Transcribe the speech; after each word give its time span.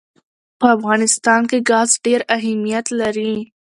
په 0.59 0.65
افغانستان 0.77 1.41
کې 1.49 1.59
ګاز 1.69 1.89
ډېر 2.05 2.21
اهمیت 2.37 2.85
لري. 2.99 3.31